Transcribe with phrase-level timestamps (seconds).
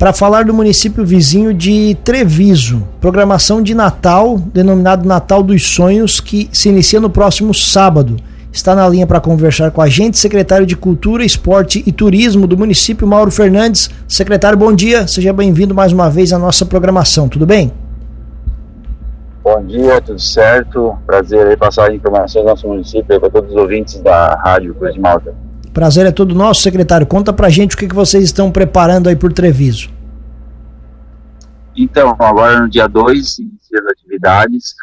[0.00, 2.88] para falar do município vizinho de Treviso.
[3.02, 8.16] Programação de Natal, denominado Natal dos Sonhos, que se inicia no próximo sábado.
[8.50, 12.56] Está na linha para conversar com a gente, secretário de Cultura, Esporte e Turismo do
[12.56, 13.90] município, Mauro Fernandes.
[14.08, 15.06] Secretário, bom dia.
[15.06, 17.28] Seja bem-vindo mais uma vez à nossa programação.
[17.28, 17.70] Tudo bem?
[19.44, 20.96] Bom dia, tudo certo?
[21.06, 25.00] Prazer aí passar informações do nosso município para todos os ouvintes da Rádio Cruz de
[25.00, 25.49] Malta.
[25.72, 27.06] Prazer é todo nosso, secretário.
[27.06, 29.90] Conta pra gente o que, que vocês estão preparando aí por Treviso.
[31.76, 34.74] Então, agora no dia 2, inicia as atividades,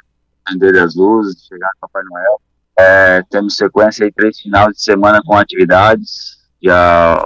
[0.46, 2.42] acender as luzes, chegar no Papai Noel.
[2.80, 7.26] É, temos sequência aí, três finais de semana com atividades, dia,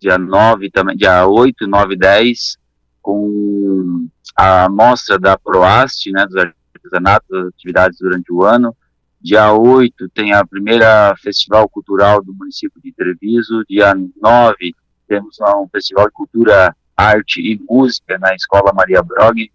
[0.00, 2.58] dia 9 também, dia 8, 9 e 10,
[3.00, 8.76] com a mostra da Proast, né, dos artesanatos, das atividades durante o ano.
[9.22, 13.62] Dia 8 tem a primeira Festival Cultural do município de Treviso.
[13.68, 14.74] Dia 9
[15.06, 19.50] temos um Festival de Cultura, Arte e Música na Escola Maria Brog.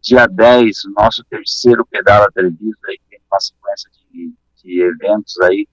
[0.00, 5.66] Dia 10, o nosso terceiro Pedala Treviso, aí tem uma sequência de, de eventos aí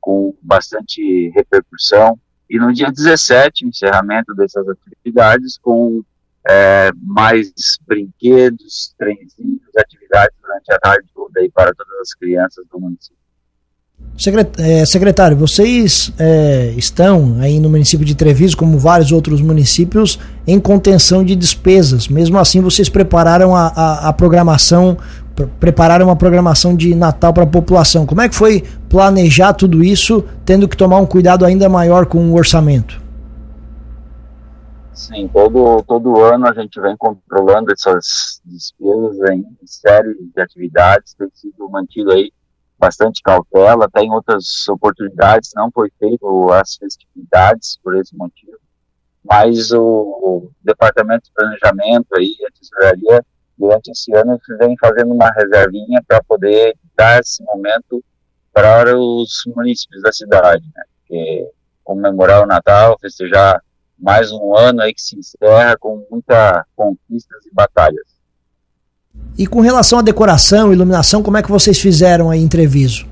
[0.00, 2.18] com bastante repercussão.
[2.48, 6.02] E no dia 17, encerramento dessas atividades com
[6.48, 13.20] é, mais brinquedos, trenzinhos, atividades durante a tarde aí para todas as crianças do município.
[14.58, 20.60] É, secretário, vocês é, estão aí no município de Treviso, como vários outros municípios, em
[20.60, 22.06] contenção de despesas.
[22.06, 24.98] Mesmo assim, vocês prepararam a, a, a programação,
[25.58, 28.04] prepararam uma programação de Natal para a população.
[28.04, 32.30] Como é que foi planejar tudo isso, tendo que tomar um cuidado ainda maior com
[32.30, 32.99] o orçamento?
[35.00, 41.30] Sim, todo, todo ano a gente vem controlando essas despesas em série de atividades, tem
[41.32, 42.30] sido mantido aí
[42.78, 48.58] bastante cautela, tem outras oportunidades, não foi feito as festividades por esse motivo,
[49.24, 53.24] mas o, o Departamento de Planejamento aí, a Tesouraria,
[53.56, 58.04] durante esse ano vem fazendo uma reservinha para poder dar esse momento
[58.52, 60.82] para os municípios da cidade, né?
[60.98, 61.50] Porque
[61.82, 63.62] comemorar o Natal, festejar
[64.00, 68.06] mais um ano aí que se encerra com muitas conquistas e batalhas.
[69.36, 73.06] E com relação à decoração, iluminação, como é que vocês fizeram aí em Treviso?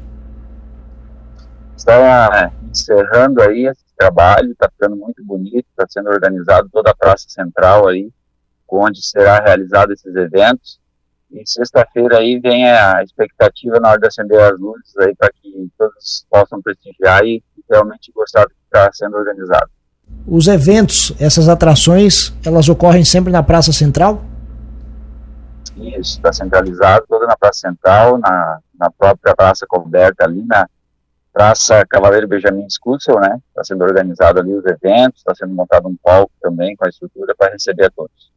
[1.76, 7.26] Está encerrando aí esse trabalho, está ficando muito bonito, está sendo organizado toda a praça
[7.28, 8.10] central aí,
[8.68, 10.80] onde será realizado esses eventos.
[11.30, 15.70] E sexta-feira aí vem a expectativa na hora de acender as luzes aí para que
[15.76, 19.70] todos possam prestigiar e realmente gostar do que está sendo organizado.
[20.26, 24.22] Os eventos, essas atrações, elas ocorrem sempre na Praça Central?
[25.76, 30.68] Isso, está centralizado toda na Praça Central, na, na própria Praça coberta ali, na
[31.32, 33.38] Praça Cavaleiro Benjamin Scussel, né?
[33.48, 37.34] Está sendo organizado ali os eventos, está sendo montado um palco também com a estrutura
[37.38, 38.30] para receber a todos.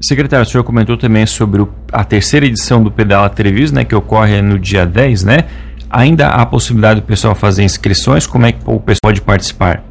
[0.00, 3.94] Secretário, o senhor comentou também sobre o, a terceira edição do Pedala Treviso, né, que
[3.94, 5.48] ocorre no dia 10, né?
[5.88, 8.26] Ainda há a possibilidade do pessoal fazer inscrições?
[8.26, 9.82] Como é que o pessoal pode participar?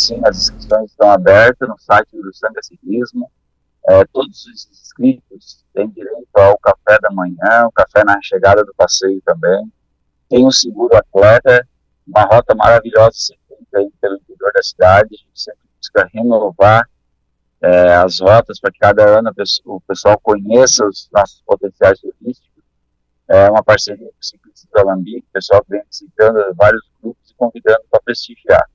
[0.00, 3.30] Sim, as inscrições estão abertas no site do Sanga Ciclismo.
[3.86, 8.74] É, todos os inscritos têm direito ao café da manhã, o café na chegada do
[8.74, 9.70] passeio também.
[10.26, 11.68] Tem um seguro atleta,
[12.06, 13.66] uma rota maravilhosa sempre
[14.00, 15.14] pelo interior da cidade.
[15.14, 16.88] A gente sempre busca renovar
[17.60, 19.30] é, as rotas para que cada ano
[19.66, 22.64] o pessoal conheça os nossos potenciais turísticos.
[23.28, 27.34] É uma parceria com o Ciclistas do Alambique, o pessoal vem visitando vários grupos e
[27.34, 28.66] convidando para prestigiar.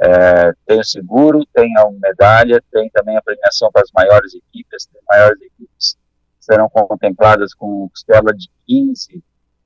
[0.00, 4.88] É, tem o seguro, tem a medalha, tem também a premiação para as maiores equipes,
[4.94, 5.96] as maiores equipes
[6.40, 9.22] serão contempladas com costela de 15,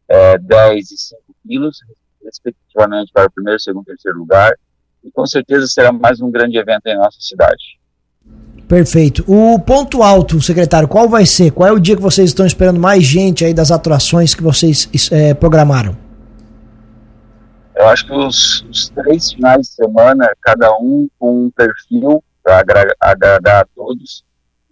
[0.09, 1.79] é, 10 e 5 quilos,
[2.23, 4.53] respectivamente para o primeiro, segundo e terceiro lugar,
[5.03, 7.79] e com certeza será mais um grande evento em nossa cidade.
[8.69, 9.25] Perfeito.
[9.27, 11.51] O ponto alto, secretário, qual vai ser?
[11.53, 14.89] Qual é o dia que vocês estão esperando mais gente aí das atrações que vocês
[15.11, 16.08] é, programaram?
[17.79, 22.65] Eu acho que os, os, três finais de semana, cada um com um perfil para
[22.99, 24.25] agradar a todos,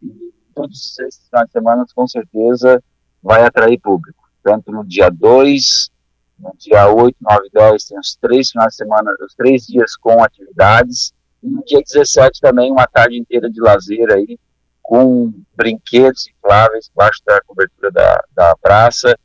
[0.03, 2.83] e todos esses finais de semana, com certeza,
[3.23, 4.29] vai atrair público.
[4.43, 5.89] Tanto no dia 2,
[6.37, 9.97] no dia 8, 9 e 10, tem os três finais de semana, os três dias
[9.97, 14.37] com atividades, e no dia 17 também uma tarde inteira de lazer aí,
[14.83, 19.17] com brinquedos infláveis embaixo da cobertura da, da praça,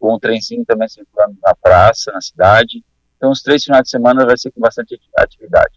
[0.00, 2.82] com um trenzinho também circulando na praça, na cidade,
[3.18, 5.72] então, os três finais de semana vai ser com bastante atividade.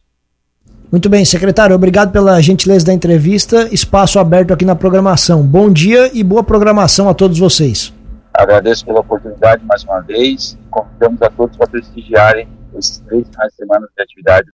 [0.91, 3.67] Muito bem, secretário, obrigado pela gentileza da entrevista.
[3.73, 5.41] Espaço aberto aqui na programação.
[5.41, 7.91] Bom dia e boa programação a todos vocês.
[8.33, 10.57] Agradeço pela oportunidade mais uma vez.
[10.69, 12.47] Convidamos a todos para prestigiarem
[12.77, 14.47] esses três finais de semana de atividade